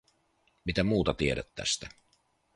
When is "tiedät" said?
1.13-1.55